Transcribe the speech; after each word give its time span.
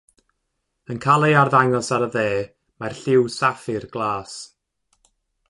Yn 0.91 0.99
cael 1.05 1.25
ei 1.27 1.35
arddangos 1.41 1.89
ar 1.97 2.05
y 2.07 2.07
dde 2.15 2.25
mae'r 2.39 2.97
lliw 3.03 3.29
saffir 3.37 3.87
glas. 3.97 4.35